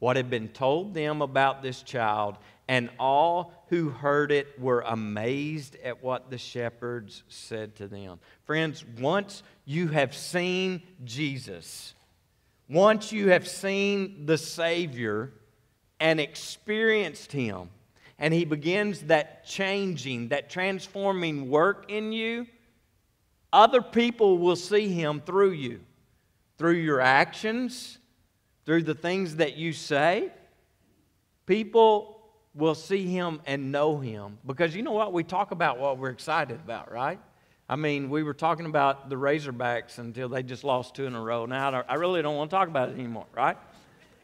[0.00, 2.36] what had been told them about this child,
[2.66, 8.18] and all who heard it were amazed at what the shepherds said to them.
[8.44, 11.94] Friends, once you have seen Jesus,
[12.68, 15.32] once you have seen the Savior
[16.00, 17.68] and experienced Him,
[18.18, 22.46] and He begins that changing, that transforming work in you,
[23.52, 25.80] other people will see Him through you,
[26.56, 27.98] through your actions
[28.70, 30.30] through the things that you say,
[31.44, 32.22] people
[32.54, 34.38] will see him and know him.
[34.46, 35.12] Because you know what?
[35.12, 37.18] We talk about what we're excited about, right?
[37.68, 41.20] I mean, we were talking about the Razorbacks until they just lost two in a
[41.20, 41.46] row.
[41.46, 43.56] Now, I really don't want to talk about it anymore, right?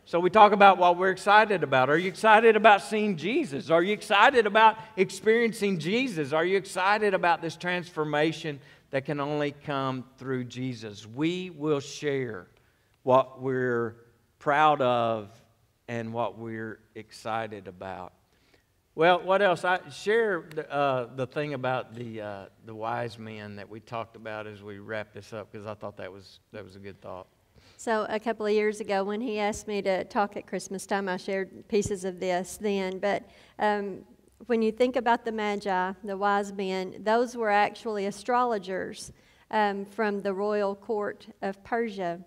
[0.05, 1.91] So we talk about what we're excited about.
[1.91, 3.69] Are you excited about seeing Jesus?
[3.69, 6.33] Are you excited about experiencing Jesus?
[6.33, 8.61] Are you excited about this transformation
[8.93, 11.05] that can only come through Jesus?
[11.05, 12.47] We will share
[13.03, 14.06] what we're
[14.47, 15.29] proud of
[15.89, 18.13] and what we're excited about.
[18.95, 19.65] Well, what else?
[19.65, 24.15] I share the, uh, the thing about the uh, the wise men that we talked
[24.15, 27.01] about as we wrap this up because I thought that was that was a good
[27.01, 27.27] thought.
[27.77, 31.09] So a couple of years ago, when he asked me to talk at Christmas time,
[31.09, 33.01] I shared pieces of this then.
[33.01, 33.29] But
[33.59, 34.05] um,
[34.47, 39.11] when you think about the Magi, the wise men, those were actually astrologers
[39.51, 42.21] um, from the royal court of Persia.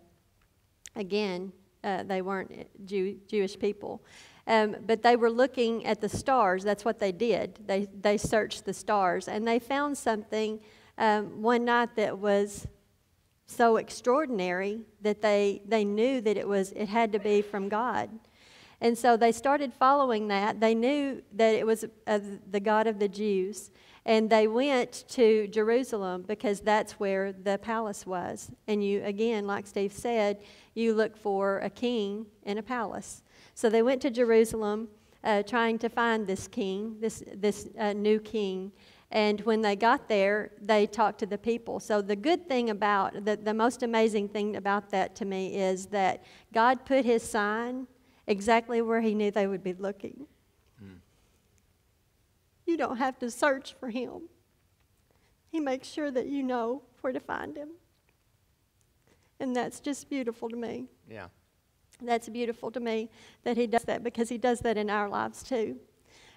[0.97, 2.51] Again, uh, they weren't
[2.85, 4.01] Jew- Jewish people.
[4.47, 6.63] Um, but they were looking at the stars.
[6.63, 7.59] That's what they did.
[7.67, 9.27] They, they searched the stars.
[9.27, 10.59] And they found something
[10.97, 12.67] um, one night that was
[13.45, 18.09] so extraordinary that they, they knew that it, was, it had to be from God.
[18.81, 20.59] And so they started following that.
[20.59, 23.71] They knew that it was the God of the Jews.
[24.05, 28.51] And they went to Jerusalem because that's where the palace was.
[28.67, 30.39] And you, again, like Steve said,
[30.79, 33.21] you look for a king in a palace.
[33.53, 34.87] So they went to Jerusalem
[35.23, 38.71] uh, trying to find this king, this, this uh, new king.
[39.11, 41.79] And when they got there, they talked to the people.
[41.79, 45.87] So, the good thing about, the, the most amazing thing about that to me is
[45.87, 47.87] that God put his sign
[48.27, 50.27] exactly where he knew they would be looking.
[50.83, 50.99] Mm.
[52.67, 54.29] You don't have to search for him,
[55.51, 57.69] he makes sure that you know where to find him.
[59.39, 60.85] And that's just beautiful to me.
[61.09, 61.27] Yeah.
[62.01, 63.09] That's beautiful to me
[63.43, 65.77] that he does that because he does that in our lives too.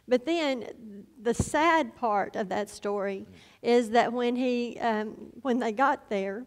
[0.08, 3.26] But then the sad part of that story
[3.62, 6.46] is that when he, um, when they got there,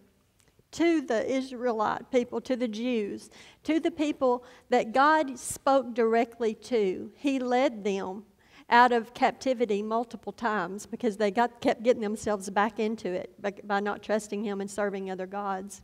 [0.75, 3.29] to the Israelite people, to the Jews,
[3.63, 8.25] to the people that God spoke directly to, he led them
[8.69, 13.53] out of captivity multiple times because they got, kept getting themselves back into it by,
[13.63, 15.81] by not trusting him and serving other gods.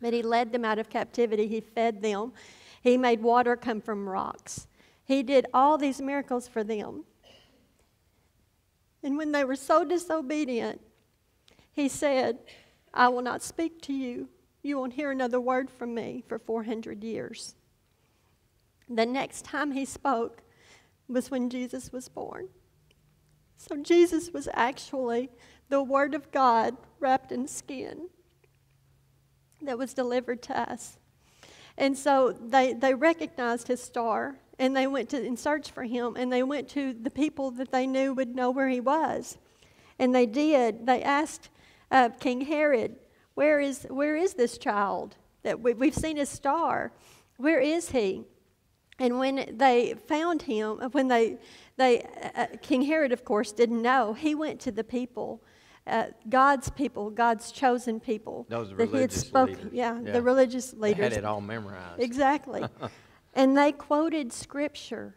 [0.00, 2.32] But he led them out of captivity, he fed them,
[2.82, 4.66] he made water come from rocks.
[5.04, 7.04] He did all these miracles for them.
[9.02, 10.80] And when they were so disobedient,
[11.72, 12.38] he said,
[12.92, 14.28] I will not speak to you.
[14.62, 17.54] You won't hear another word from me for 400 years.
[18.88, 20.42] The next time he spoke
[21.08, 22.48] was when Jesus was born.
[23.56, 25.30] So Jesus was actually
[25.68, 28.08] the Word of God wrapped in skin
[29.62, 30.98] that was delivered to us.
[31.78, 36.16] And so they, they recognized his star and they went to in search for him
[36.16, 39.36] and they went to the people that they knew would know where he was.
[39.98, 40.86] And they did.
[40.86, 41.50] They asked
[41.90, 42.96] uh, King Herod,
[43.34, 45.16] where is, where is this child?
[45.42, 46.92] That we, we've seen his star.
[47.36, 48.24] Where is he?
[48.98, 51.36] And when they found him, when they,
[51.76, 55.42] they uh, uh King Herod, of course, didn't know, he went to the people
[55.86, 58.46] uh, God's people, God's chosen people.
[58.48, 59.56] Those that he had spoken.
[59.56, 59.72] Leaders.
[59.72, 60.96] Yeah, yeah, the religious leaders.
[60.96, 62.00] They had it all memorized.
[62.00, 62.64] Exactly.
[63.34, 65.14] and they quoted scripture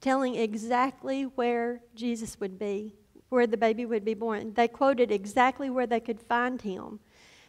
[0.00, 2.94] telling exactly where Jesus would be,
[3.28, 4.54] where the baby would be born.
[4.54, 7.00] They quoted exactly where they could find him.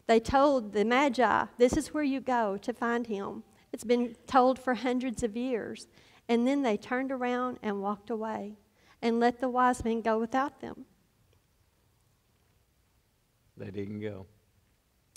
[0.07, 3.43] They told the Magi, This is where you go to find him.
[3.71, 5.87] It's been told for hundreds of years.
[6.27, 8.57] And then they turned around and walked away
[9.01, 10.85] and let the wise men go without them.
[13.59, 14.25] They didn't go.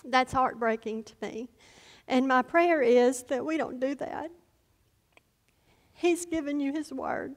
[0.04, 1.48] That's heartbreaking to me.
[2.08, 4.30] And my prayer is that we don't do that.
[5.94, 7.36] He's given you His Word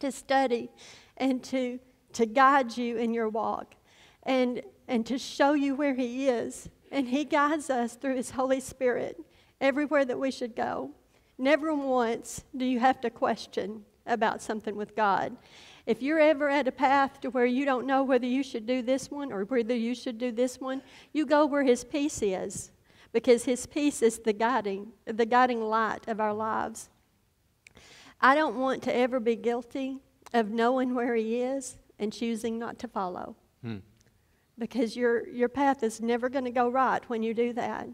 [0.00, 0.68] to study
[1.16, 1.80] and to,
[2.12, 3.74] to guide you in your walk
[4.24, 6.68] and, and to show you where He is.
[6.92, 9.18] And He guides us through His Holy Spirit
[9.58, 10.90] everywhere that we should go.
[11.38, 15.36] Never once do you have to question about something with God.
[15.86, 18.82] If you're ever at a path to where you don't know whether you should do
[18.82, 22.72] this one or whether you should do this one, you go where His peace is,
[23.12, 26.88] because His peace is the guiding, the guiding light of our lives.
[28.20, 29.98] I don't want to ever be guilty
[30.34, 33.36] of knowing where He is and choosing not to follow.
[33.62, 33.76] Hmm.
[34.58, 37.88] Because your, your path is never going to go right when you do that.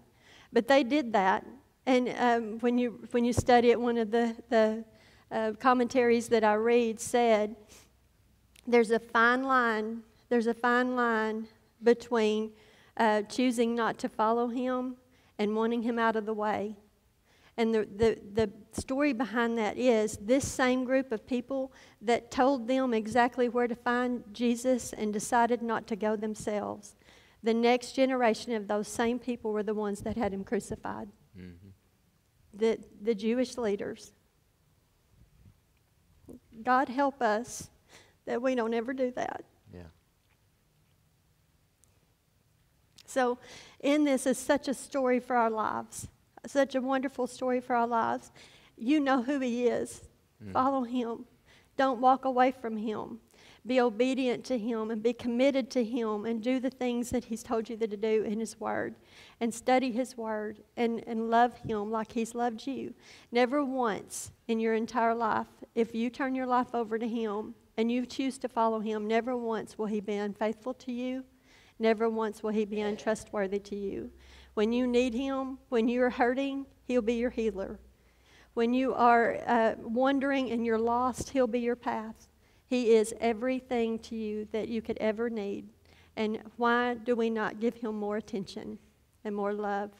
[0.52, 1.44] But they did that.
[1.84, 4.84] And um, when, you, when you study it, one of the, the
[5.32, 7.56] uh, commentaries that I read said
[8.72, 10.02] there's a fine line.
[10.28, 11.46] There's a fine line
[11.82, 12.52] between
[12.96, 14.96] uh, choosing not to follow him
[15.38, 16.76] and wanting him out of the way.
[17.56, 22.66] And the, the, the story behind that is this same group of people that told
[22.66, 26.96] them exactly where to find Jesus and decided not to go themselves.
[27.42, 31.08] The next generation of those same people were the ones that had him crucified.
[31.38, 31.68] Mm-hmm.
[32.54, 34.12] The, the Jewish leaders.
[36.62, 37.68] God help us
[38.26, 39.44] that we don't ever do that.
[39.72, 39.82] Yeah.
[43.06, 43.38] So,
[43.80, 46.08] in this is such a story for our lives,
[46.46, 48.32] such a wonderful story for our lives.
[48.76, 50.02] You know who He is.
[50.42, 50.52] Mm.
[50.52, 51.26] Follow Him.
[51.76, 53.18] Don't walk away from Him.
[53.64, 57.42] Be obedient to Him and be committed to Him and do the things that He's
[57.42, 58.96] told you to do in His Word
[59.40, 62.94] and study His Word and, and love Him like He's loved you.
[63.30, 67.90] Never once in your entire life, if you turn your life over to Him and
[67.90, 71.24] you choose to follow Him, never once will He be unfaithful to you.
[71.78, 74.10] Never once will He be untrustworthy to you.
[74.54, 77.78] When you need Him, when you're hurting, He'll be your healer.
[78.54, 82.28] When you are uh, wandering and you're lost, He'll be your path.
[82.66, 85.68] He is everything to you that you could ever need.
[86.16, 88.78] And why do we not give Him more attention
[89.24, 89.90] and more love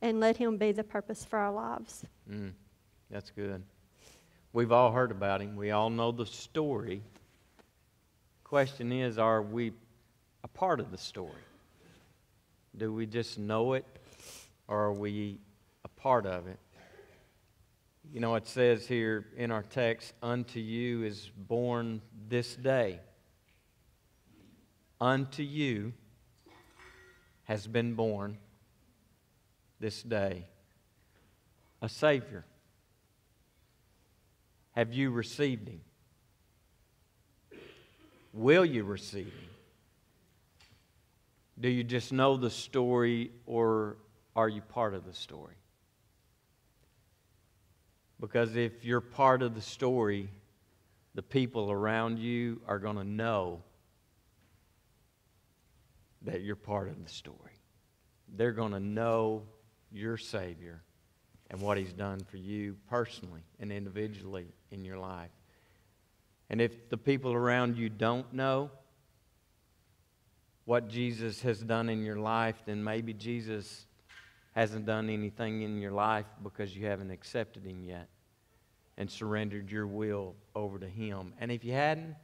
[0.00, 2.04] and let Him be the purpose for our lives?
[2.30, 2.52] Mm,
[3.10, 3.62] that's good.
[4.58, 7.00] We've all heard about Him, we all know the story.
[8.42, 9.72] Question is, are we
[10.42, 11.44] a part of the story?
[12.76, 13.84] Do we just know it,
[14.66, 15.38] or are we
[15.84, 16.58] a part of it?
[18.12, 22.98] You know, it says here in our text, unto you is born this day.
[25.00, 25.92] Unto you
[27.44, 28.38] has been born
[29.78, 30.46] this day
[31.80, 32.44] a Savior.
[34.78, 35.80] Have you received Him?
[38.32, 39.50] Will you receive Him?
[41.58, 43.96] Do you just know the story or
[44.36, 45.56] are you part of the story?
[48.20, 50.30] Because if you're part of the story,
[51.16, 53.64] the people around you are going to know
[56.22, 57.58] that you're part of the story.
[58.28, 59.42] They're going to know
[59.90, 60.84] your Savior
[61.50, 65.30] and what He's done for you personally and individually in your life.
[66.50, 68.70] And if the people around you don't know
[70.64, 73.86] what Jesus has done in your life, then maybe Jesus
[74.52, 78.08] hasn't done anything in your life because you haven't accepted Him yet
[78.96, 81.32] and surrendered your will over to Him.
[81.40, 82.16] And if you hadn't,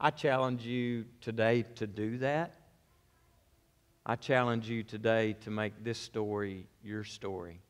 [0.00, 2.54] I challenge you today to do that.
[4.04, 7.60] I challenge you today to make this story your story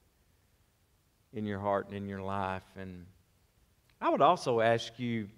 [1.32, 2.64] in your heart and in your life.
[2.76, 3.06] And
[4.00, 5.28] I would also ask you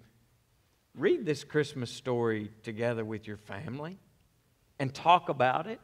[0.97, 3.97] read this Christmas story together with your family
[4.79, 5.79] and talk about it.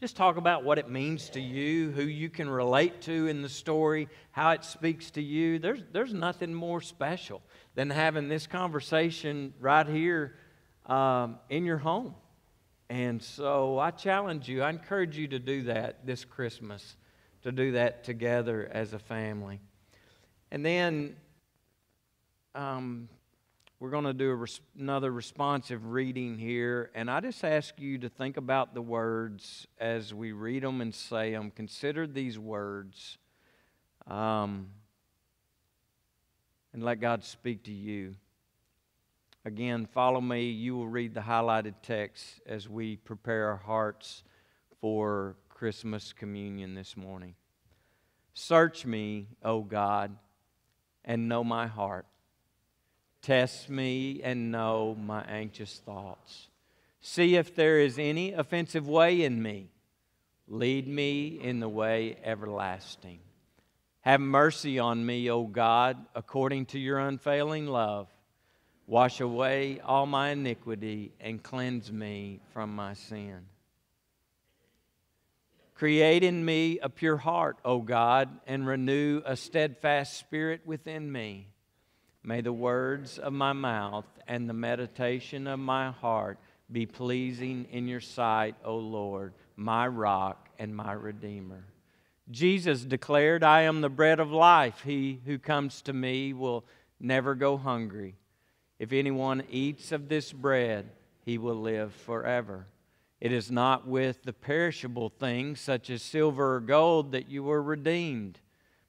[0.00, 3.48] Just talk about what it means to you, who you can relate to in the
[3.48, 5.58] story, how it speaks to you.
[5.58, 7.42] There's, there's nothing more special
[7.74, 10.36] than having this conversation right here
[10.86, 12.14] um, in your home.
[12.88, 16.96] And so I challenge you, I encourage you to do that this Christmas,
[17.42, 19.60] to do that together as a family.
[20.50, 21.16] And then
[22.54, 23.08] um,
[23.80, 28.08] we're going to do res- another responsive reading here, and I just ask you to
[28.08, 31.52] think about the words as we read them and say them.
[31.54, 33.18] Consider these words
[34.08, 34.68] um,
[36.72, 38.16] and let God speak to you.
[39.44, 40.50] Again, follow me.
[40.50, 44.24] You will read the highlighted text as we prepare our hearts
[44.80, 47.34] for Christmas communion this morning.
[48.32, 50.16] Search me, O God,
[51.04, 52.06] and know my heart
[53.22, 56.48] Test me and know my anxious thoughts.
[57.00, 59.68] See if there is any offensive way in me.
[60.46, 63.18] Lead me in the way everlasting.
[64.00, 68.08] Have mercy on me, O God, according to your unfailing love.
[68.86, 73.40] Wash away all my iniquity and cleanse me from my sin.
[75.78, 81.46] Create in me a pure heart, O God, and renew a steadfast spirit within me.
[82.24, 87.86] May the words of my mouth and the meditation of my heart be pleasing in
[87.86, 91.62] your sight, O Lord, my rock and my redeemer.
[92.28, 94.82] Jesus declared, I am the bread of life.
[94.84, 96.64] He who comes to me will
[96.98, 98.16] never go hungry.
[98.80, 100.90] If anyone eats of this bread,
[101.24, 102.66] he will live forever.
[103.20, 107.62] It is not with the perishable things, such as silver or gold, that you were
[107.62, 108.38] redeemed,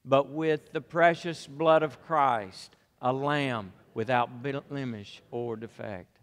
[0.06, 6.20] but with the precious blood of Christ a lamb without blemish or defect.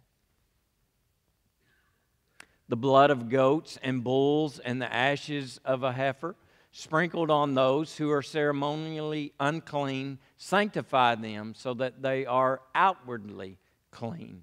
[2.69, 6.35] The blood of goats and bulls and the ashes of a heifer,
[6.73, 13.59] sprinkled on those who are ceremonially unclean, sanctify them so that they are outwardly
[13.91, 14.43] clean.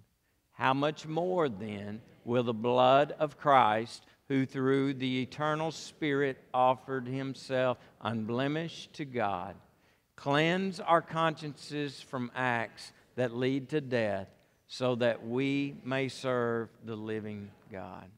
[0.54, 7.08] How much more then will the blood of Christ, who through the eternal Spirit offered
[7.08, 9.56] himself unblemished to God,
[10.16, 14.28] Cleanse our consciences from acts that lead to death
[14.68, 18.10] so that we may serve the living God.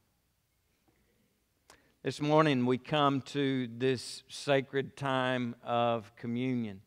[2.03, 6.81] This morning we come to this sacred time of communion.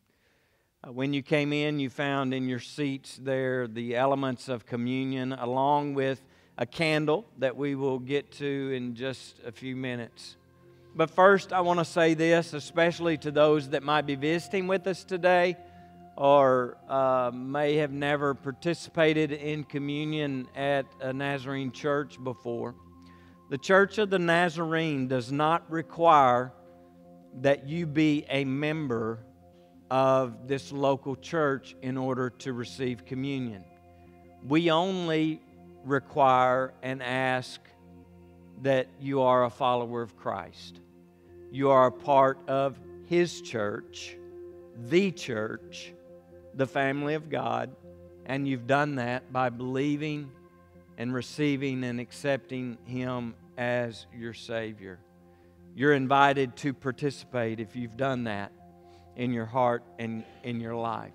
[0.81, 5.33] Uh, when you came in, you found in your seats there the elements of communion,
[5.33, 6.23] along with
[6.59, 10.35] a candle that we will get to in just a few minutes.
[10.93, 14.85] But first, I want to say this, especially to those that might be visiting with
[14.85, 15.55] us today
[16.17, 22.75] or uh, may have never participated in communion at a Nazarene church before.
[23.49, 26.51] The Church of the Nazarene does not require
[27.39, 29.19] that you be a member
[29.89, 33.63] of this local church in order to receive communion.
[34.45, 35.41] We only
[35.83, 37.59] require and ask
[38.61, 40.79] that you are a follower of Christ.
[41.51, 44.15] You are a part of His church,
[44.87, 45.93] the church,
[46.53, 47.75] the family of God,
[48.25, 50.31] and you've done that by believing
[50.97, 54.99] and receiving and accepting Him as your Savior.
[55.75, 58.51] You're invited to participate if you've done that
[59.15, 61.13] in your heart and in your life.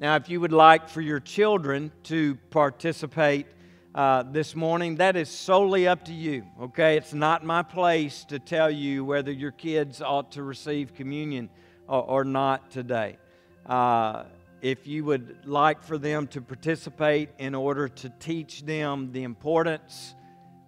[0.00, 3.46] Now, if you would like for your children to participate
[3.94, 6.96] uh, this morning, that is solely up to you, okay?
[6.96, 11.50] It's not my place to tell you whether your kids ought to receive communion
[11.86, 13.18] or, or not today.
[13.66, 14.24] Uh,
[14.62, 20.14] if you would like for them to participate in order to teach them the importance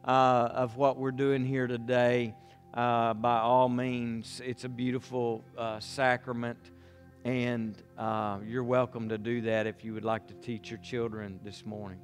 [0.04, 2.34] uh, of what we're doing here today,
[2.74, 6.58] uh, by all means, it's a beautiful uh, sacrament,
[7.24, 11.38] and uh, you're welcome to do that if you would like to teach your children
[11.44, 12.00] this morning.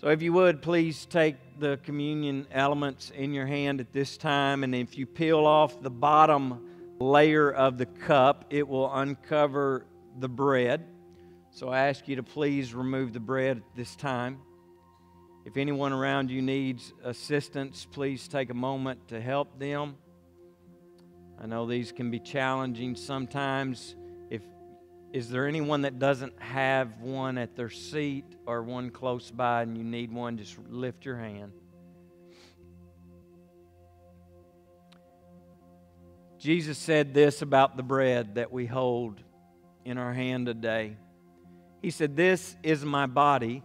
[0.00, 4.64] So, if you would, please take the communion elements in your hand at this time,
[4.64, 6.68] and if you peel off the bottom
[6.98, 9.86] layer of the cup, it will uncover
[10.18, 10.84] the bread.
[11.50, 14.38] So, I ask you to please remove the bread at this time.
[15.44, 19.96] If anyone around you needs assistance, please take a moment to help them.
[21.42, 23.96] I know these can be challenging sometimes.
[24.30, 24.42] If
[25.12, 29.76] is there anyone that doesn't have one at their seat or one close by and
[29.76, 31.52] you need one, just lift your hand.
[36.38, 39.20] Jesus said this about the bread that we hold
[39.84, 40.96] in our hand today.
[41.82, 43.64] He said, This is my body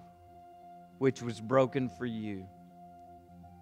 [0.97, 2.47] which was broken for you.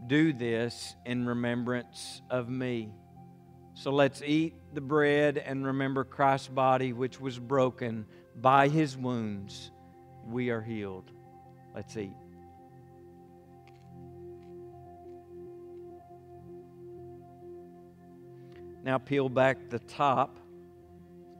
[0.08, 2.92] Do this in remembrance of me.
[3.76, 8.06] So let's eat the bread and remember Christ's body, which was broken
[8.38, 9.70] by his wounds.
[10.26, 11.12] We are healed.
[11.76, 12.16] Let's eat.
[18.82, 20.40] Now peel back the top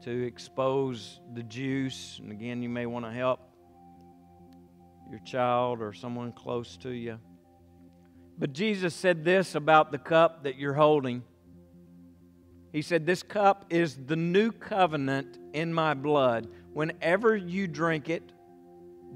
[0.02, 2.18] to expose the juice.
[2.22, 3.40] And again, you may want to help
[5.10, 7.18] your child or someone close to you.
[8.38, 11.22] But Jesus said this about the cup that you're holding.
[12.76, 16.46] He said, This cup is the new covenant in my blood.
[16.74, 18.34] Whenever you drink it,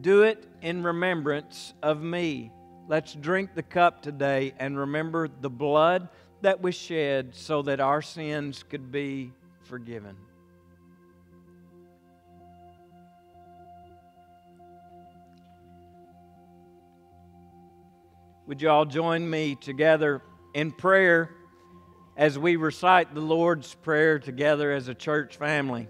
[0.01, 2.53] do it in remembrance of me.
[2.89, 6.09] Let's drink the cup today and remember the blood
[6.41, 9.31] that was shed so that our sins could be
[9.65, 10.17] forgiven.
[18.47, 20.23] Would you all join me together
[20.55, 21.29] in prayer
[22.21, 25.89] as we recite the Lord's Prayer together as a church family?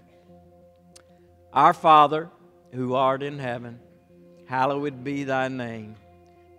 [1.51, 2.29] Our Father,
[2.71, 3.81] who art in heaven,
[4.45, 5.97] hallowed be thy name.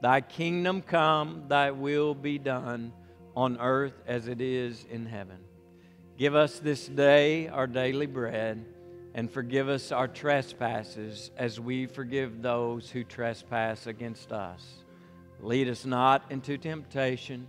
[0.02, 2.92] Thy kingdom come, thy will be done
[3.34, 5.38] on earth as it is in heaven.
[6.18, 8.62] Give us this day our daily bread,
[9.14, 14.82] and forgive us our trespasses as we forgive those who trespass against us
[15.42, 17.48] Lead us not into temptation,